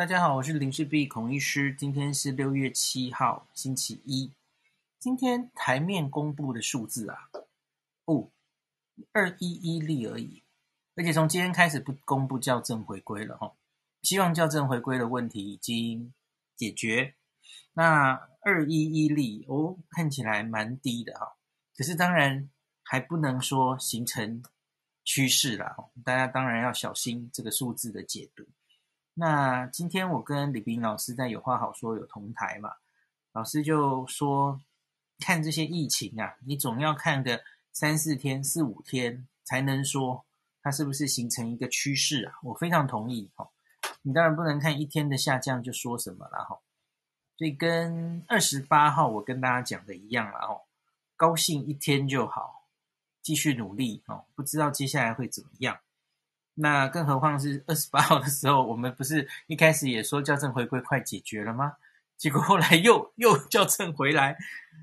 [0.00, 1.74] 大家好，我是林氏璧孔医师。
[1.74, 4.32] 今天是六月七号，星期一。
[4.98, 7.28] 今天台面公布的数字啊，
[8.06, 8.30] 哦，
[9.12, 10.42] 二一一例而已。
[10.96, 13.52] 而且从今天开始不公布校正回归了哈，
[14.00, 16.14] 希望校正回归的问题已经
[16.56, 17.14] 解决。
[17.74, 21.36] 那二一一例哦，看起来蛮低的哈，
[21.76, 22.48] 可是当然
[22.82, 24.42] 还不能说形成
[25.04, 25.90] 趋势了。
[26.02, 28.46] 大家当然要小心这个数字的解读。
[29.20, 32.72] 那今天我跟李斌老师在有话好说有同台嘛，
[33.32, 34.58] 老师就说，
[35.18, 40.24] 看这些疫情啊，你总要看个三四天、四五天，才能说
[40.62, 42.32] 它是不是形成一个趋势啊。
[42.42, 43.50] 我非常同意哈，
[44.00, 46.58] 你当然不能看一天的下降就说什么了哈。
[47.36, 50.62] 所以跟二十八号我跟大家讲的一样了哦，
[51.14, 52.64] 高兴一天就好，
[53.20, 55.78] 继续努力哦，不知道接下来会怎么样。
[56.62, 61.76] 那更何况是二十八号的时候，我们不是一开始也说校正回归快解决了吗？
[62.18, 64.36] 结果后来又又校正回来，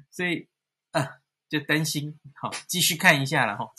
[0.09, 0.47] 所以
[0.91, 3.71] 啊，就担心，好，继续看一下了哈，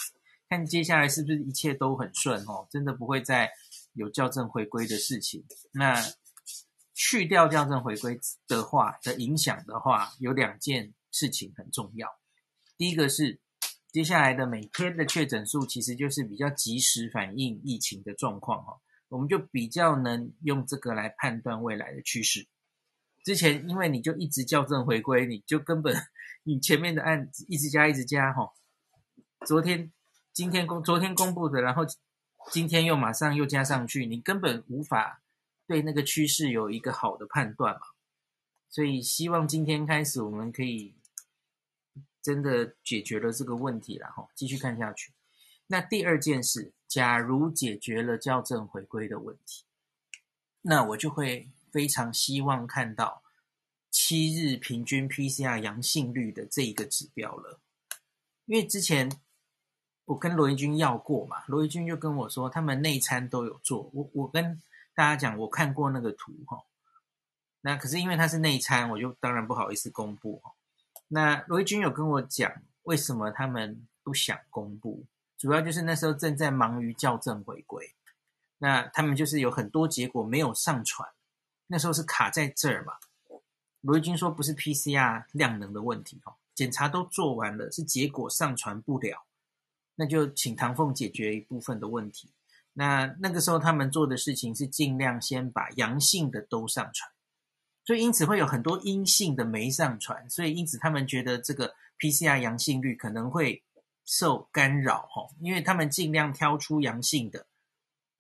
[0.49, 3.51] 看接下来是不是一切都很顺哦，真的不会再
[3.95, 5.45] 有校正回归的事情。
[5.73, 6.01] 那
[6.95, 12.09] 去掉校正回归的话的影响的话，有两件事情很重要，
[12.77, 13.41] 第一个是。
[13.91, 22.47] 接下来的每天的确诊数，其实就是比较及时反映疫情的状况哈，我们就比较能用这个来判断未来的趋势。
[23.25, 25.97] 之前因为你就一直校正回归，你就根本
[26.43, 28.53] 你前面的案子一直加一直加哈，
[29.47, 29.91] 昨天、
[30.35, 31.83] 今天公昨天公布的，然后
[32.51, 35.23] 今天又马上又加上去，你根本无法
[35.67, 37.81] 对那个趋势有一个好的判断嘛。
[38.69, 40.98] 所以希望今天开始我们可以。
[42.29, 45.15] 真的解决了这个问题了哈，继续看下去。
[45.67, 49.65] 那第二件事，假如解决了校正回归的问题，
[50.61, 53.23] 那我就会非常希望看到
[53.91, 57.61] 七日平均 PCR 阳性率的这一个指标了。
[58.45, 59.11] 因为之前
[60.05, 63.91] 我跟罗一军要过嘛，罗一军就跟我说他们内参都有做。
[63.95, 64.61] 我我跟
[64.95, 66.63] 大家讲，我看过那个图哈。
[67.63, 70.53] 那可是因为他是内参，我就当然不好意思公布哈。
[71.09, 72.53] 那罗一军有跟我讲，
[72.83, 75.05] 为什么他们不想公布？
[75.37, 77.95] 主要就是那时候正在忙于校正回归，
[78.59, 81.09] 那他们就是有很多结果没有上传，
[81.69, 82.95] 那时候是卡在这儿嘛。
[83.81, 89.25] 罗一军说不是 PCR 量能的问题哦，检查都做完了，是结果上传不了，
[89.95, 92.33] 那就请唐凤解决一部分的问题。
[92.73, 97.11] 那那个时候他们做的事情是尽量先把阳性的都上传。
[97.89, 103.65] 所以因此会有很多阴性的没上传，所以因此他们觉得这个 PCR 阳性率可能会
[104.05, 107.47] 受干扰哈，因为他们尽量挑出阳性的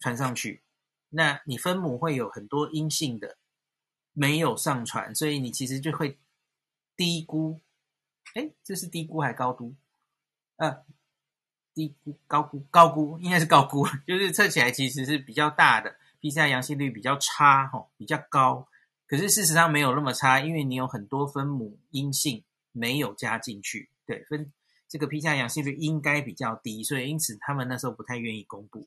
[0.00, 0.62] 传上去，
[1.10, 3.36] 那你分母会有很多阴性的
[4.14, 6.18] 没有上传，所以你其实就会
[6.96, 7.60] 低估，
[8.32, 9.74] 哎，这是低估还高估？
[10.56, 10.82] 呃，
[11.74, 18.66] 低估、高估、高估，应该是高估， 就是测起来其实是比较大的 PCR 阳性率比较差哈，比较高。
[19.08, 24.52] 可是事实上没有那么差，因为你有很多分母阴性没有加进去，对，分
[24.86, 28.86] 这个 PCR 阳性率应该比较低，所以因此他们那时候不太愿意公布。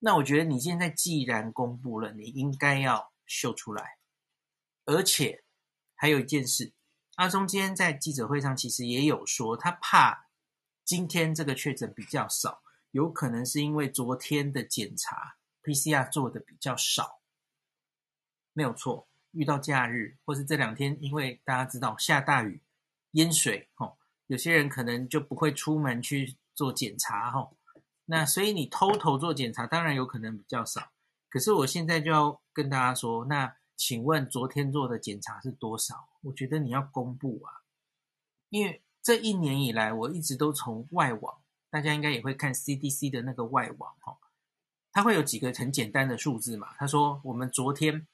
[0.00, 3.96] 那我觉得你现在既然公布了，你应该要秀出来。
[4.84, 5.44] 而且
[5.94, 6.72] 还有一件事，
[7.14, 10.26] 阿中今天在记者会上其实也有说，他怕
[10.84, 17.20] 今天这个确诊比较少，有可能是因为昨天的检查 PCR 做的比较少，
[18.52, 19.08] 没有错。
[19.34, 22.62] 遇到假日，或是这两天，因为大家知道下大雨、
[23.12, 27.56] 淹水，吼，有些人可能就不会出门去做检查，吼。
[28.06, 30.92] 那所以你偷偷做检查，当然有可能比较少。
[31.28, 36.08] 可是我现在就要跟大家说，那请问昨天做的检查是多少？
[36.22, 37.64] 我觉得你要公布啊，
[38.50, 44.18] 因为这一年以来，我一直都从外网，大家应该也会看 CDC 的那个外网，吼，
[44.92, 46.74] 它会有几个很简单的数字嘛。
[46.78, 48.06] 他说我们昨天。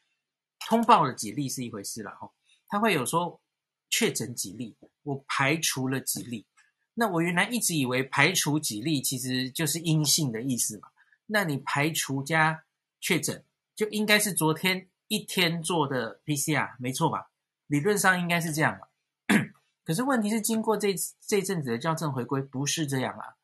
[0.67, 2.31] 通报了几例是一回事了哈，
[2.69, 3.41] 他会有说
[3.89, 6.47] 确诊几例，我排除了几例。
[6.95, 10.89] 那我原来一直以为排除几例其实就是阴性的意思嘛。
[11.27, 12.65] 那你排除加
[13.01, 17.31] 确诊，就应该是昨天一天做的 PCR，没错吧？
[17.67, 18.89] 理论上应该是这样嘛。
[19.85, 20.95] 可是问题是，经过这
[21.27, 23.37] 这阵子的校正回归，不是这样啊。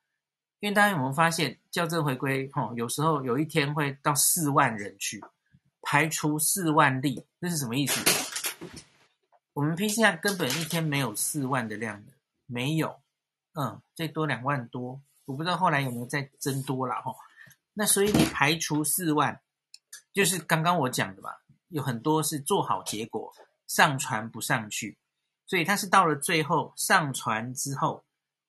[0.60, 5.22] 因为大家有没有发现，校正回归哈，有时候有一天会到四万人去。
[5.88, 8.00] 排除四万例，这是什么意思？
[9.52, 12.12] 我们 PCR 根本一天没有四万的量的，
[12.46, 13.00] 没有，
[13.54, 17.14] 嗯，最多两万多，我不知道后来有没有再增多了哈。
[17.72, 19.40] 那所以你排除四万，
[20.12, 23.32] 就是刚刚我讲的吧，有很多是做好结果
[23.68, 24.98] 上传不上去，
[25.46, 28.04] 所以它是到了最后上传之后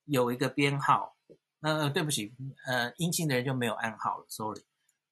[0.06, 1.16] 有一个编号。
[1.62, 2.34] 呃，对不起，
[2.66, 4.64] 呃，阴性的人就没有暗号了，sorry。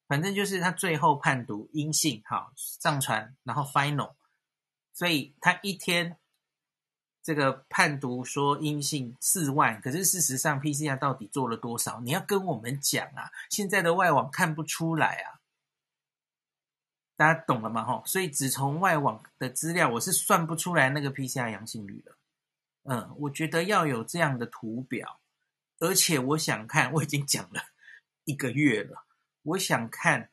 [0.07, 4.13] 反正就是他最后判读阴性，好，上传，然后 final，
[4.93, 6.17] 所以他一天
[7.23, 11.99] 这个判读说阴性四万，可是事实上 PCR 到底做了多少？
[12.01, 13.31] 你要跟我们讲啊！
[13.49, 15.41] 现在的外网看不出来啊，
[17.15, 17.83] 大家懂了吗？
[17.83, 22.15] 吼，所以只从外网的资料，我是算不出来那个 PCR 阳性率的。
[22.83, 25.19] 嗯，我觉得要有这样的图表，
[25.79, 27.63] 而且我想看，我已经讲了
[28.25, 29.04] 一个月了。
[29.45, 30.31] 我想看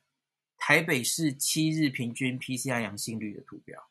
[0.57, 3.89] 台北市七日平均 PCR 阳性率的图表，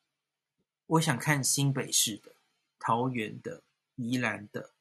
[0.87, 2.31] 我想看新北市的、
[2.79, 3.61] 桃园的、
[3.97, 4.71] 宜兰的，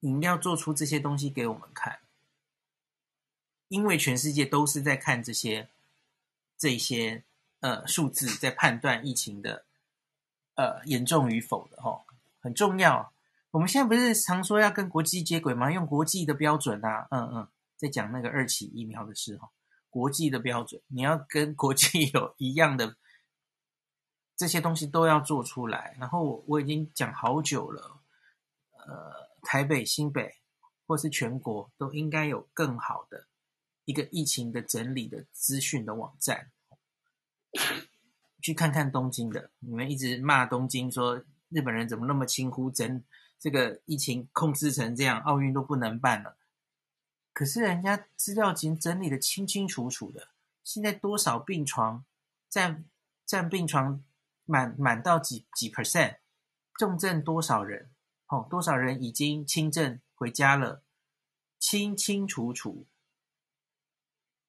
[0.00, 2.00] 你要做出这些东西给我们看，
[3.68, 5.68] 因为全世界都是在看这些
[6.56, 7.22] 这些
[7.60, 9.64] 呃数字，在判断疫情的
[10.56, 12.02] 呃严重与否的齁，
[12.40, 13.12] 很重要。
[13.52, 15.70] 我们现在不是常说要跟国际接轨吗？
[15.70, 17.48] 用国际的标准啊，嗯嗯。
[17.78, 19.48] 在讲那个二期疫苗的时候，
[19.88, 22.96] 国际的标准，你要跟国际有一样的
[24.36, 25.96] 这些东西都要做出来。
[25.98, 28.00] 然后我我已经讲好久了，
[28.72, 30.34] 呃，台北、新北
[30.86, 33.26] 或是全国都应该有更好的
[33.84, 36.50] 一个疫情的整理的资讯的网站。
[38.40, 43.02] 去看看东京的，你们一直骂东京说日本人怎么那么轻忽，整
[43.38, 46.37] 这个疫情控制成这样，奥运都不能办了。
[47.38, 50.26] 可是人家资料已经整理的清清楚楚的，
[50.64, 52.04] 现在多少病床
[52.50, 52.84] 占
[53.24, 54.02] 占病床
[54.44, 56.16] 满满到几几 percent，
[56.74, 57.90] 重症多少人，
[58.26, 60.82] 哦，多少人已经轻症回家了，
[61.60, 62.86] 清清楚楚。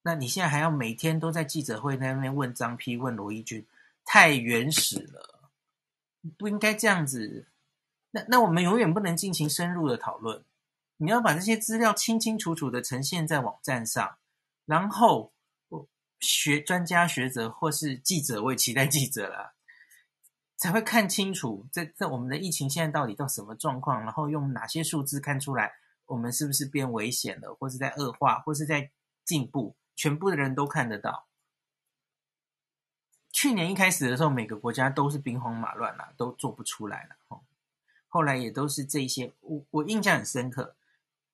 [0.02, 3.64] 那你现在还要每天都在记者会那边问张批问罗一军，
[4.04, 5.48] 太原始了，
[6.36, 7.46] 不应该这样子。
[8.10, 10.44] 那那我们永远不能进行深入的讨论。
[11.02, 14.18] 你要把这些资料清清楚楚的呈现在网站上，
[14.66, 15.32] 然后
[16.20, 19.54] 学专家学者或是记者，我也期待记者了，
[20.58, 25.72] 才会看清楚这这我们的疫情现在到底到什么状况，然后用哪些数字看出来
[26.04, 28.90] 我们是不是变危险了，或是在恶化，或是在
[29.24, 31.28] 进步，全部的人都看得到。
[33.32, 37.40] 去年一开始的时候，每个国家都是兵荒马乱了，都做不出来了。
[38.08, 40.76] 后来也都是这些，我我印象很深刻。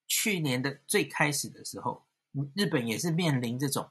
[0.06, 2.06] 去年的最开始的时候，
[2.54, 3.90] 日本也是面临这种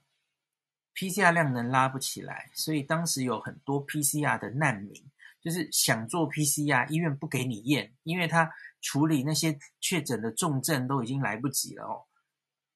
[0.95, 8.49] PCR 量能拉不起来，所以当时有很多 PCR 的难民，就是想做 PCR，医院不给你验，因为他
[8.81, 12.05] 处理那些确诊的重症都已经来不及了哦。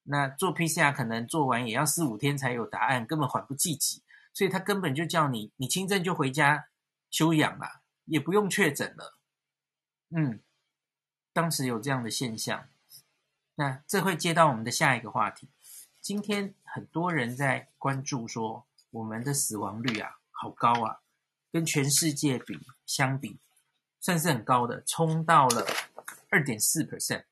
[0.04, 4.04] 那做 PCR 可能做完也要四五天才有答案，根本缓不济急，
[4.34, 6.68] 所以他根本就叫你，你轻症就回家
[7.10, 9.18] 休养了，也不用确诊了。
[10.10, 10.42] 嗯，
[11.32, 12.68] 当时有这样的现象。
[13.60, 15.50] 那这会接到我们的下一个话题。
[16.00, 21.02] 今天很多人在关注说，我们的死亡率啊，好高啊，
[21.52, 23.38] 跟全世界比相比，
[24.00, 25.68] 算是很高的，冲到了
[26.30, 27.26] 二点四 percent。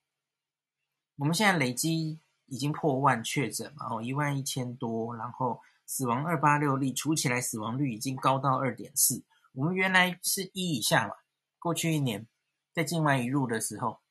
[1.16, 9.24] 我们现在累积已经破万确诊，然后一万一千多，然后死亡二八六例，除起来死亡率已经高到二点四。
[9.54, 11.14] 我们原来是一以下嘛，
[11.58, 12.28] 过去一年
[12.74, 14.02] 在境外移入的时候，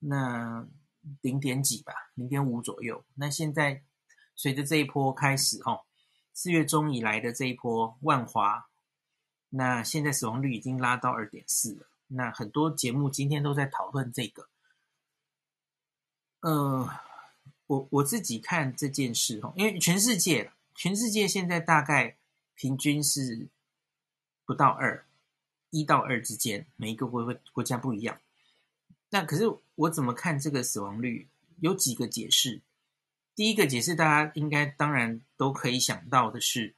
[0.00, 0.68] 那。
[1.20, 3.04] 零点几吧，零点五左右。
[3.14, 3.82] 那现在
[4.34, 5.84] 随着这一波开始，哦，
[6.32, 8.68] 四月中以来的这一波万华，
[9.50, 11.88] 那现在死亡率已经拉到二点四了。
[12.08, 14.48] 那很多节目今天都在讨论这个。
[16.40, 16.88] 呃，
[17.66, 22.16] 我我自己看这件事，哦，因为全世界，全世界现在大概
[22.54, 23.48] 平均是
[24.44, 25.06] 不到二，
[25.70, 28.20] 一到二之间，每一个国国家不一样。
[29.10, 29.44] 那可是
[29.74, 31.28] 我怎么看这个死亡率？
[31.60, 32.60] 有几个解释。
[33.34, 36.74] 第一个解释，大家应该当然都可以想到的是，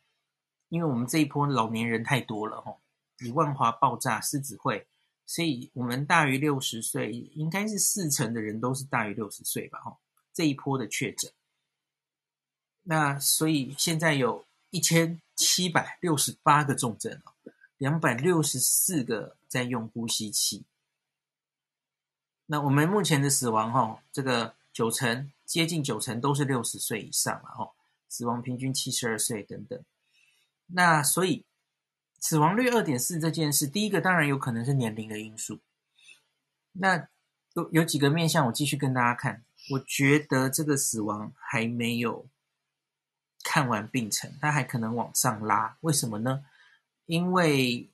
[0.69, 2.81] 因为我们这一波老年人太多了，吼，
[3.21, 4.87] 以万华爆炸狮子会，
[5.27, 9.99] 所以我们大于六十岁，应该是四成的人都是大于六十岁吧，吼，
[10.33, 11.33] 这一波的确诊。
[12.83, 20.65] 那所以现在有一千七百六十八个重症哦，两百六十四个在用呼吸器。
[22.51, 27.71] 那我们目前的死亡，哈，这个九成接近九成都是六十岁以上了，哈，
[28.09, 29.79] 死亡平均七十二岁等等。
[30.69, 31.45] 那所以
[32.19, 35.61] 死亡率二点四这件事，第一个当然有可能是年龄的因素。
[36.73, 37.09] 那
[37.55, 39.45] 有有几个面向，我继续跟大家看。
[39.71, 42.27] 我觉得这个死亡还没有
[43.45, 45.77] 看完病程，它还可能往上拉。
[45.83, 46.45] 为什么呢？
[47.05, 47.91] 因为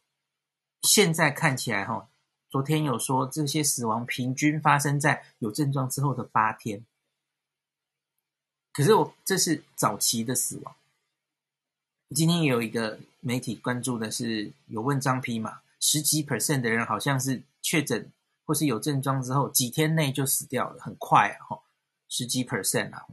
[0.83, 2.09] 现在看起来，哈，
[2.55, 6.87] 昨天有说这些死亡平均发生在有症状之后的八天。
[8.73, 10.77] 可是我这是早期的死亡。
[12.15, 18.13] 今天有一个媒体关注的是有问张丕嘛，十几 percent 的人好像是确诊
[18.45, 21.61] 或是有症状之后几天内就死掉了，很快啊，哈，
[22.09, 23.05] 十几 percent 啊。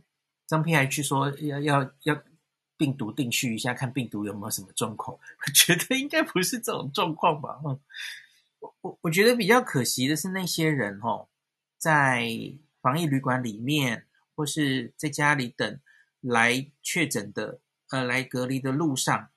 [0.45, 2.21] 张丕还去说要要要
[2.77, 5.17] 病毒定序一下，看病毒有没有什么状况。
[5.47, 7.59] 我觉得应该不是这种状况吧。
[8.61, 11.27] 我我我觉得比较可惜的是那些人哦，
[11.77, 12.25] 在
[12.81, 14.07] 防疫旅馆里面。
[14.33, 15.79] 或是在家里等
[16.21, 17.59] 来确诊的，
[17.91, 19.29] 呃，来隔离的路上，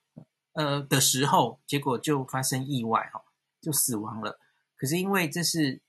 [0.53, 3.23] 呃的时候，结果就发生意外，哈，
[3.61, 4.39] 就死亡了。
[4.75, 5.79] 可是因为这是，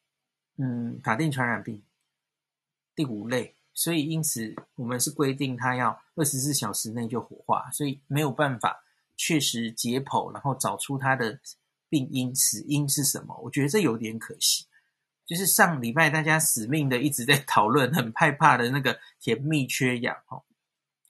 [0.58, 1.82] 嗯，法定传染病
[2.94, 8.84] 第五类，所以因此我们是规定他要二十四小时内就火化，所以没有办法
[9.16, 11.40] 确实解剖，然后找出他的
[11.88, 13.38] 病因死因是什么。
[13.42, 14.66] 我觉得这有点可惜。
[15.24, 20.44] 就是上礼拜大家死命的一直在讨论，很害怕的那个甜蜜缺氧，哦，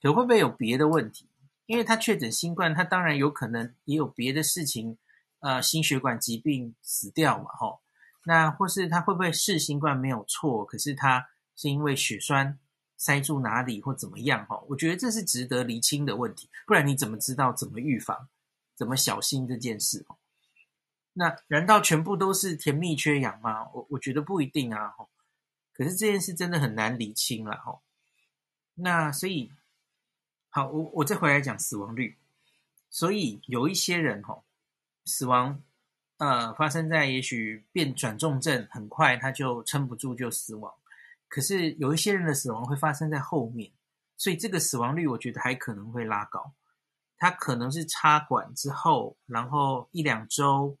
[0.01, 1.29] 可会不会有别的问题？
[1.67, 4.97] 因为他确诊新冠，他当然有可能也有别的事情，
[5.39, 7.79] 呃，心血管疾病死掉嘛，哈。
[8.23, 12.57] 那或是他会不会是新冠没有错，可是他是因为血栓
[12.97, 14.59] 塞住哪里或怎么样，哈？
[14.67, 18.27] 我觉得这是值得厘清的问题，不然你怎么知道怎么预防、
[18.75, 20.03] 怎么小心这件事？
[21.19, 23.67] 那难道全部都是甜蜜缺氧吗？
[23.73, 24.93] 我我觉得不一定啊，
[25.73, 27.81] 可是这件事真的很难厘清了，吼。
[28.75, 29.51] 那所以，
[30.49, 32.19] 好，我我再回来讲死亡率。
[32.91, 34.43] 所以有一些人，吼，
[35.05, 35.59] 死亡，
[36.17, 40.71] 呃，发生在也许变转重症，很快他就撑不住就死亡。
[41.27, 43.71] 可是有一些人的死亡会发生在后面，
[44.17, 46.53] 所以这个死亡率我觉得还可能会拉高。
[47.17, 50.77] 他可能是插管之后，然后一两周。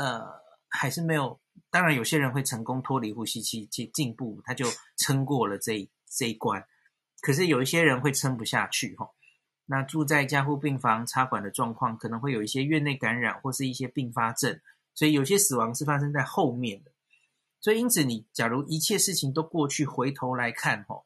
[0.00, 0.26] 呃，
[0.70, 1.38] 还是没有。
[1.68, 4.64] 当然，有些人会成功脱离呼吸器进进步，他就
[4.96, 6.66] 撑过了这一这一关。
[7.20, 9.14] 可是有一些人会撑不下去，吼。
[9.66, 14.58] 那住在加护病房插管的状况，可能会有一些院内感染或是一些并发症，
[14.94, 16.90] 所以有些死亡是发生在后面的。
[17.60, 21.04] 所以因此，你假如一切事情都过去，回头来看，吼，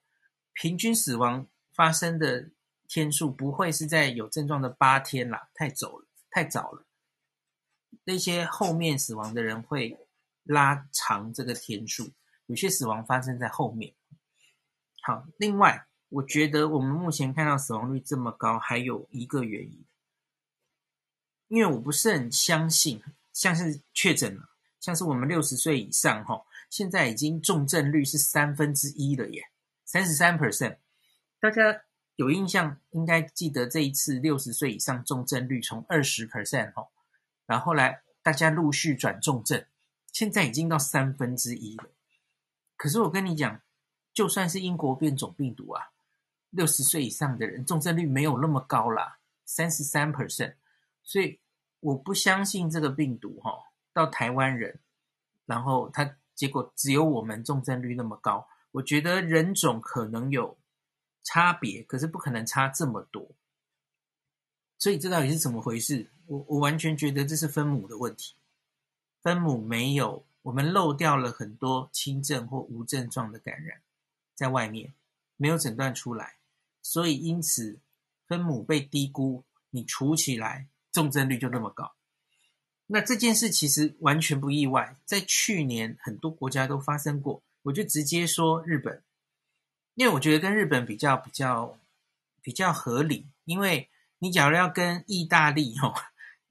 [0.52, 2.48] 平均死亡发生的
[2.86, 6.86] 天数不会是在有症状的八天啦，太早了，太早了。
[8.04, 9.98] 那些后面死亡的人会
[10.42, 12.12] 拉长这个天数，
[12.46, 13.94] 有些死亡发生在后面。
[15.02, 19.84] 好，另外，我觉得我们目前看到死亡率这么高，还有一个原因，
[21.48, 29.48] 因为我不是很相信，像是确诊了，像是我们六十岁以上，哈，现在已经重症率是三分之一了耶，
[29.84, 30.76] 三十三 percent。
[31.40, 31.82] 大家
[32.16, 36.86] 有印象，应该记得这一次六十岁以上重症率从二十 percent，哈。
[37.46, 39.64] 然后来，大家陆续转重症，
[40.12, 41.84] 现在已经到三分之一了。
[42.76, 43.60] 可是我跟你讲，
[44.12, 45.90] 就算是英国变种病毒啊，
[46.50, 50.54] 六十岁以上的人重症率没有那么高啦，三十三 percent。
[51.02, 51.38] 所以
[51.80, 53.58] 我不相信这个病毒哈、哦，
[53.92, 54.80] 到台湾人，
[55.44, 58.48] 然后它结果只有我们重症率那么高。
[58.72, 60.58] 我觉得人种可能有
[61.22, 63.30] 差别，可是不可能差这么多。
[64.78, 66.10] 所以这到底是怎么回事？
[66.26, 68.34] 我我完全觉得这是分母的问题，
[69.22, 73.80] 分母没有，我们漏掉了很多轻症或无症状的感染，
[74.34, 74.94] 在外面
[75.36, 76.36] 没有诊断出来，
[76.82, 77.78] 所以因此
[78.26, 81.92] 分母被低估，你除起来重症率就那么高。
[82.86, 89.02] 那这件事其实完全不意外，在去年很多国家都发生过，我就直接说日本，
[89.94, 91.78] 因为我觉得跟日本比较比较
[92.40, 93.88] 比较合理，因为。
[94.20, 95.92] 你假如要跟意大利哦，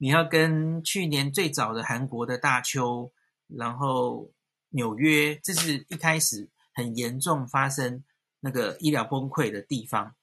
[0.03, 3.13] 你要跟去年最早的韩国的大邱，
[3.47, 4.29] 然后
[4.67, 8.03] 纽约，这是一开始很严重发生
[8.41, 10.13] 那个医疗崩溃的地方。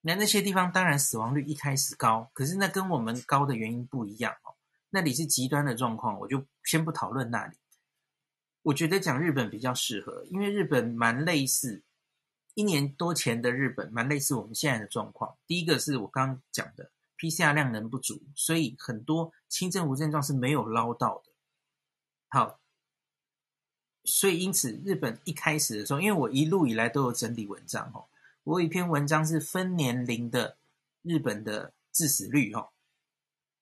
[0.00, 4.56] 那那些地方当然死亡率一开始高，可是那跟我们高的原因不一样哦。
[4.90, 7.56] 那里是极端的状况，我就先不讨论那里。
[8.62, 11.84] 我觉得讲日本比较适合，因为日本蛮类似。
[12.54, 15.38] 一年多前的日本蛮类似我们现在的状况。
[15.46, 21.32] 第一个是我刚讲的 PCR 量能不足，所以很多轻症无症状是没有捞到的。
[22.28, 22.60] 好，
[24.04, 28.08] 所以因此日本一开始的时候，因为我一路以来都有整理文章哦，
[28.44, 30.56] 我有一篇文章是分年龄的
[31.02, 32.70] 日本的致死率哦。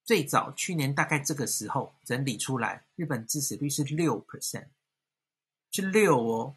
[0.05, 4.69] 最早去年大概这个时候整理出来，日本致死率是六 percent，
[5.73, 6.57] 是六哦。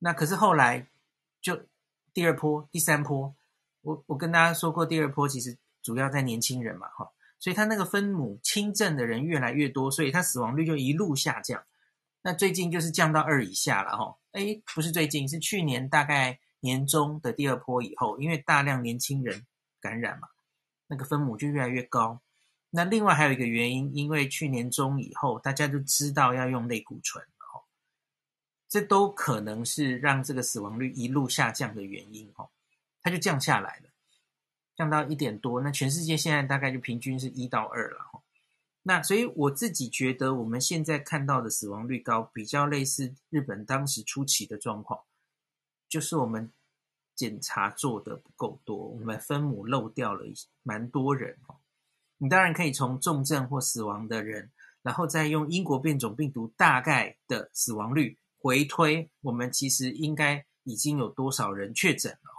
[0.00, 0.88] 那可是后来。
[1.42, 1.64] 就
[2.12, 3.36] 第二波、第三波，
[3.82, 5.56] 我我跟大家说过，第二波其实
[5.86, 11.64] 主要在年轻人嘛，哈，所以他那个分母轻症的人越来越多，所以他死亡率就一路下降。
[12.22, 19.46] 那最近就是降到二以下了，哈，诶，不是最近，是去年大概年中的第二波以后，因为大量年轻人
[19.80, 20.26] 感染嘛，
[20.88, 22.20] 那个分母就越来越高。
[22.70, 27.24] 那另外还有一个原因，因为去年中以后，大家都知道要用类固醇。
[28.68, 32.50] 这都可能是让这个死亡率一路下降的原因，哦，
[33.00, 33.88] 它就降下来了，
[34.76, 35.60] 降到一点多。
[35.60, 38.22] 那全世界现在大概就平均是一到二了，
[38.82, 45.00] 那所以我自己觉得，我们现在看到的死亡率高，比较类似日本当时初期的状况，
[45.88, 46.52] 就是我们
[47.14, 50.24] 检查做的不够多，我们分母漏掉了
[50.62, 51.36] 蛮多人，
[52.18, 54.50] 你当然可以从重症或死亡的人，
[54.82, 58.18] 然后再用英国变种病毒大概的死亡率。
[58.38, 62.35] 回推，我们其实应该已经有多少人确诊了？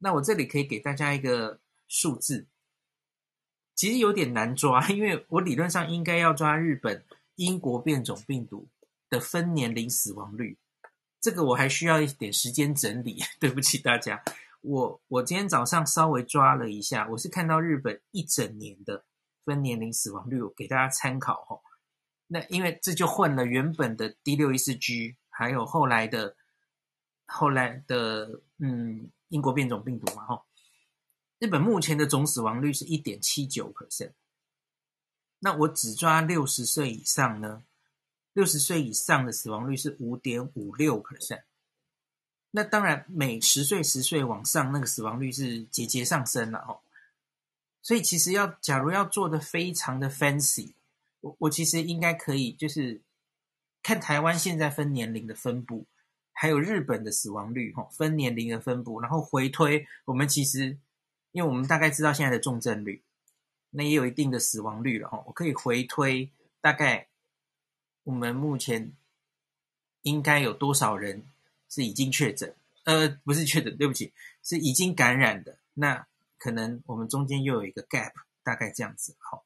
[0.00, 2.46] 那我这里可以给大家一个数字，
[3.74, 7.04] 其实有点难抓，因为我理论上应该要抓日本
[7.36, 8.68] 英国变种病毒
[9.08, 10.58] 的分年龄死亡率，
[11.20, 14.22] 这个我还需要一点时间整理，对不起大家。
[14.60, 19.04] 我我今天早上稍微抓了一下，我是看到日本一整年的
[19.44, 21.60] 分年龄死亡率，我给大家参考哦。
[22.26, 25.16] 那因为这就混了原本的 D 六一四 G。
[25.32, 26.36] 还有后来的，
[27.24, 30.44] 后来的，嗯，英国变种病毒嘛，吼，
[31.40, 34.12] 日本目前的总死亡率是一点七九 percent。
[35.40, 37.64] 那我只抓六十岁以上呢，
[38.34, 41.42] 六十岁以上的死亡率是五点五六 percent。
[42.50, 46.82] 那当然，每十岁十岁往上，那个死亡率是节节上升了，吼。
[47.82, 50.74] 所以其实要，假如要做的非常的 fancy，
[51.20, 53.02] 我我其实应该可以，就是。
[53.82, 55.86] 看台湾现在分年龄的分布，
[56.40, 60.78] 还有日本的死亡率，哈，分年龄的分布，然后回推，我们其实，
[61.32, 63.02] 因为我们大概知道现在的重症率，
[63.68, 66.30] 那也有一定的死亡率了，哈，我可以回推
[66.62, 67.08] 大概
[68.04, 68.94] 我们目前
[70.00, 71.26] 应该有多少人
[71.68, 76.06] 是已经确诊，呃，不是确诊，对不起，是已经感染的，那
[76.38, 79.44] 可能我们中间又有一个 gap，大概这样子，好，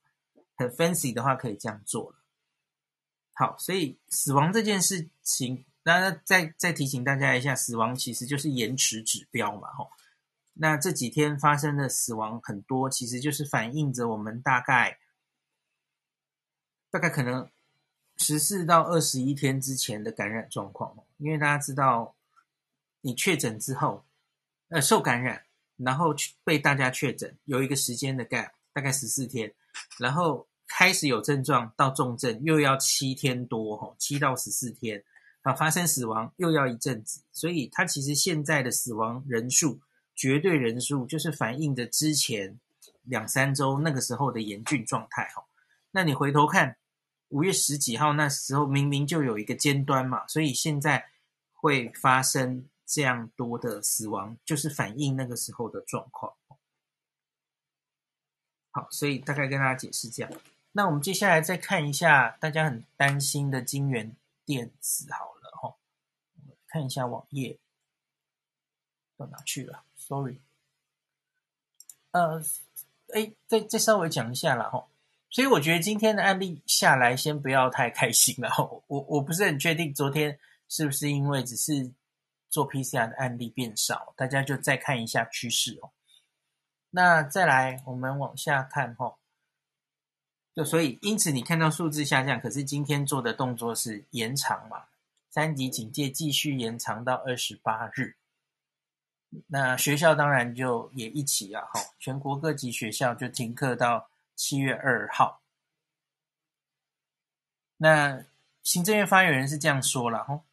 [0.54, 2.18] 很 fancy 的话可以这样做了。
[3.32, 9.90] 好，所以死亡这件事情，那再再提醒大家一下，死亡其实就是延迟指标嘛，吼。
[10.54, 14.98] 那这几天发生的死亡很多，其实就是反映着我们大概
[16.90, 17.48] 大概可能
[18.16, 20.96] 十四到二十一天之前的感染状况。
[21.18, 22.16] 因为大家知道，
[23.02, 24.04] 你确诊之后，
[24.68, 25.44] 呃，受感染，
[25.76, 29.54] 然后被大家确诊，有一个时间的 gap，大概十四天，
[29.98, 30.46] 然后。
[30.66, 35.04] 开始有症状到重症又要七天多，吼，七到十四天
[35.44, 39.78] 啊，发生死亡又要一阵子，所以它其实现在的死亡人数
[40.14, 42.58] 绝对人数就是反映着之前
[43.02, 45.44] 两三周那个时候的严峻状态，吼。
[45.90, 46.78] 那你回头看
[47.28, 51.10] 五月十几号那时候明明就有一个尖端嘛，所以现在
[51.52, 56.32] 会发生这样多的死亡，就是反映那个时候的状况。
[58.70, 60.32] 好，所以大概跟大家解释这样。
[60.72, 65.33] 那我们接下来再看一下大家很担心的金元电子好，
[66.74, 67.56] 看一下网页
[69.16, 70.40] 到哪去了？Sorry，
[72.10, 72.42] 呃，
[73.14, 74.88] 哎，再再稍微讲一下啦哈。
[75.30, 78.50] 所以我觉得今天的案例下来，先不要太开心了。
[78.88, 80.36] 我我不是很确定昨天
[80.68, 81.92] 是不是因为只是
[82.50, 85.92] 做 PCR 的案例变少，大家就再看一下趋势哦。
[86.90, 89.16] 那再来，我们往下看哈。
[90.52, 94.86] 就所以，因此你看到数字下降，可是今天做的动作是延长嘛？
[95.34, 98.14] 三级警戒继续延长到二十八日。
[99.48, 105.42] 那学校当然就也一起啊，哈，全国各级学校就停课到七月二号。
[107.78, 108.24] 那
[108.62, 110.44] 行政院发言人是这样说了哈，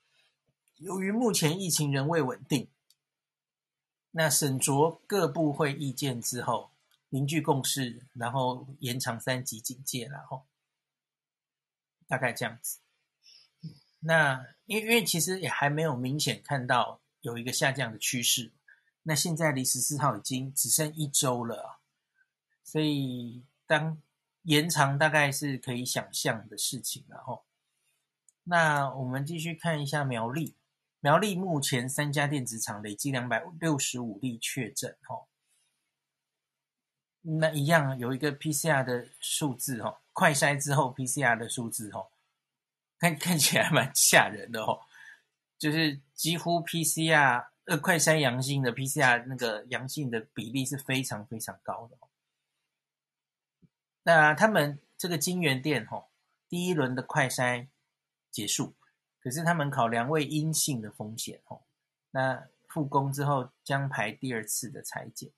[0.77, 2.67] 由于目前疫情仍未稳定，
[4.09, 6.71] 那审酌各部会意见之后。
[7.13, 10.45] 凝聚共识，然后延长三级警戒，然后
[12.07, 12.79] 大概这样子。
[14.01, 18.51] 那因为因为其实也还没有明显看到有一个下降的趋势。
[19.03, 21.79] 那现在离十四号已经只剩一周了，
[22.63, 23.99] 所以当
[24.43, 27.03] 延长大概是可以想象的事情。
[27.07, 27.43] 然后，
[28.43, 30.55] 那我们继续看一下苗栗，
[30.99, 35.27] 苗栗目前三家电子厂累计两百六十五例确诊，吼。
[37.23, 42.11] 那一样有一个 PCR 的数字哦，快筛之后 PCR 的数字哦，
[43.01, 44.79] 看 看起来蛮吓人的哦，
[45.57, 51.97] 就是几乎 PCR 呃快筛阳性的 PCR 那个阳性的比例是非常非常高的。
[54.03, 56.09] 那他们这个京元电吼，
[56.47, 57.67] 第一轮的快筛
[58.29, 58.75] 结束，
[59.19, 61.61] 可是他们考量为阴性的风险哦，
[62.11, 65.31] 那复工之后将排第二次的裁检。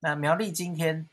[0.00, 1.08] 那苗栗今天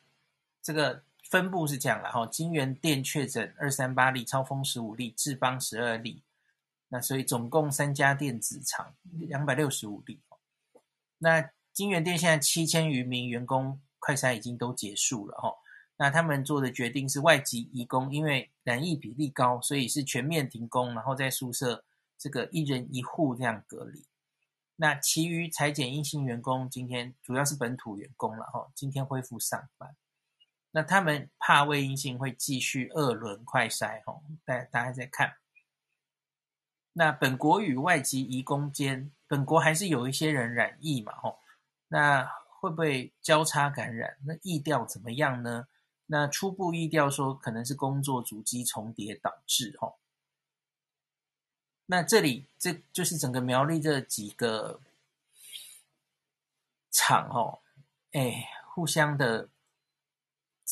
[0.61, 6.21] 这个分布是这样了哈，京元电确诊二三八例，超丰十五例，智邦十二例。
[6.89, 10.21] 那所以总共三家电子厂两百六十五例。
[11.17, 15.55] 那金元电现在七千余名员工快筛已经都结束了哈。
[15.97, 21.83] 那他们做的决定是外籍移工，因为染疫比例高，所以是全面停工，然后在宿舍
[22.19, 24.05] 这个一人一户这样隔离。
[24.75, 29.95] 那其余采检阴性员工今天主要是本土员工了哈，今天恢复上班。
[30.75, 35.37] 那他们怕未阴性会继续二轮快筛哈，大大家在看。
[36.93, 41.39] 那本国与外籍移工间，本国还是有一些人染疫嘛吼，
[41.89, 42.23] 那
[42.59, 44.17] 会不会交叉感染？
[44.25, 45.67] 那疫调怎么样呢？
[46.07, 49.99] 那初步疫调说可能是工作足迹重叠导致吼。
[51.85, 54.81] 那这里这就是整个苗栗这几个
[56.89, 57.61] 厂吼，
[58.11, 59.49] 哎，互相的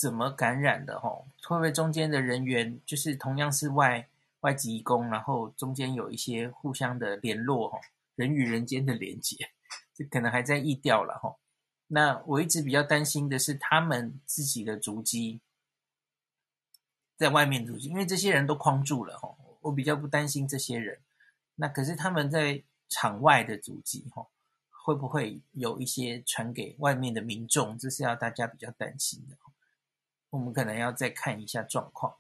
[0.02, 1.28] 怎么感染的吼？
[1.44, 4.08] 会不会中间的人员就是同样是外
[4.40, 7.80] 外籍工，然后中间有一些互相的联络吼，
[8.16, 9.52] 人与人间的连接，
[9.94, 11.38] 这可能还在意调了吼。
[11.86, 15.40] 那我一直比较担心的是他们自己的足迹
[17.16, 20.98] 在外面足迹，因为这些人都框住了吼，我比较不担心这些人。
[21.54, 24.32] 那可是他们在场外的足迹吼，
[24.72, 27.78] 会不会有一些传给外面的民众？
[27.78, 29.38] 这是要大家比较担心的。
[30.32, 32.17] 我们可能要再看一下状况。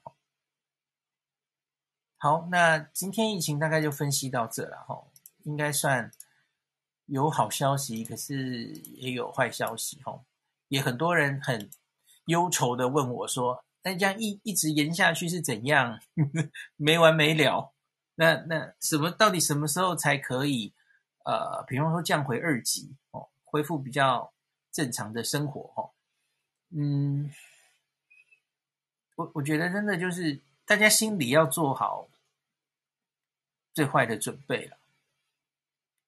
[2.17, 5.11] 好，那今天疫情大概就分析到这了吼，
[5.43, 6.11] 应该算。
[7.07, 10.23] 有好消息，可是也有坏消息吼，
[10.69, 11.69] 也很多人很
[12.27, 15.99] 忧愁的问我说：“那这样一一直延下去是怎样？
[16.77, 17.73] 没完没了？
[18.15, 20.73] 那那什么到底什么时候才可以？
[21.25, 24.31] 呃，比方说降回二级哦，恢复比较
[24.71, 25.91] 正常的生活哦。
[26.69, 27.29] 嗯，
[29.21, 32.07] 我我觉得真的就是大家心里要做好
[33.73, 34.77] 最坏的准备了。”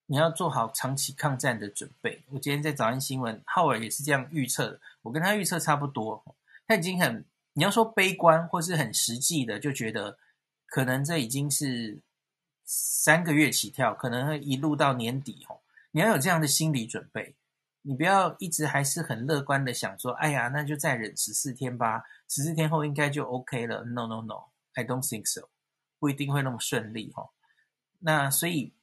[0.06, 2.22] 你要做好长期抗战的准备。
[2.28, 4.80] 我今天在早安新闻，浩尔也是这样预测的。
[5.00, 6.22] 我跟他预测差不多，
[6.66, 7.24] 他已经很，
[7.54, 10.18] 你要说悲观或是很实际的，就觉得
[10.66, 11.98] 可能这已经是
[12.66, 15.46] 三个月起跳，可能会一路到年底。
[15.48, 15.60] 哦，
[15.92, 17.32] 你要有这样的心理准备，
[17.86, 23.84] 你不要一直还是很乐观的想说，哎呀，那就再忍十四天吧，十四天后应该就 OK 了。
[23.84, 25.48] No No No，I don't think so，
[25.98, 27.12] 不一定会那么顺利。
[27.14, 27.32] 吼，
[28.00, 28.74] 那所以。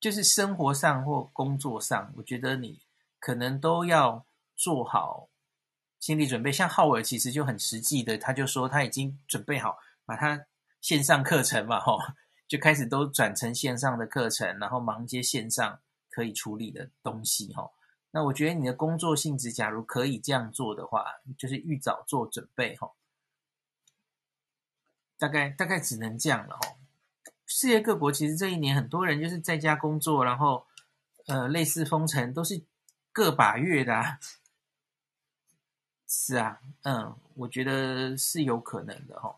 [0.00, 2.82] 就是生活上或工作上，我觉得你
[3.18, 5.30] 可能都要做好
[5.98, 6.52] 心理准备。
[6.52, 10.44] 像浩尔其实就很实际的，他就说他已经准备好把他
[10.82, 11.98] 线上课程嘛，吼，
[12.46, 15.80] 就开始都转成线上的课程，然后忙接线上
[16.14, 17.72] 可以处理的东西，吼。
[18.12, 21.04] 那我觉得你的工作性质，假如可以这样做的话，
[21.36, 22.94] 就是预早做准备，吼。
[25.18, 26.76] 大概大概只能这样了，吼。
[27.46, 30.64] 世界各国其实这一年很多人就是在家工作，然后
[31.26, 32.62] 呃类似封城都是
[33.10, 34.20] 个把月的啊。
[36.06, 39.36] 是啊，嗯，我觉得是有可能的齁。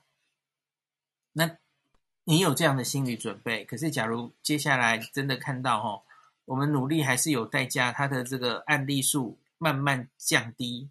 [1.32, 1.56] 那
[2.24, 3.64] 你有这样的心理准备？
[3.64, 6.02] 可是假如接下来真的看到齁，
[6.46, 10.88] 我们努力还是有代价，它的这个案例数慢慢降低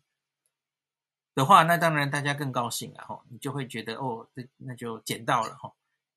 [1.34, 5.74] 的话，那当然大家更高兴了哈，你就会觉得哦，那那就捡到了哈。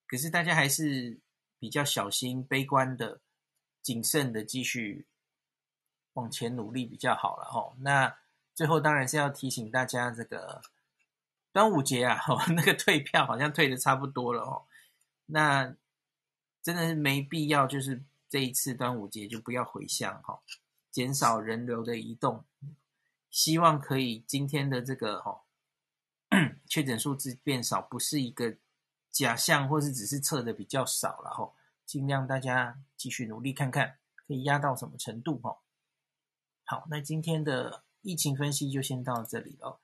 [0.07, 1.19] 可是大家还是
[1.59, 3.21] 比较小心、悲观的、
[3.83, 5.07] 谨慎的，继续
[6.13, 7.75] 往前努力比较好了哈。
[7.81, 8.17] 那
[8.55, 10.63] 最后当然是要提醒大家，这个
[11.53, 12.21] 端午节啊，
[12.57, 14.67] 那个退票好像退的差不多了哦。
[15.27, 15.75] 那
[16.63, 20.41] 真的是没必要，就是这一次端午节就不要回乡哈，
[20.91, 22.45] 减少人流的移动。
[23.31, 25.45] 希望可以今天的这个哈
[26.67, 28.57] 确诊数字变少，不是一个。
[29.11, 31.53] 假象，或是只是测的比较少了哈，
[31.85, 35.59] 尽量大家继续努力看看，可以压到什么程度哈。
[36.63, 39.81] 好，那今天的疫情分析就先到这里了。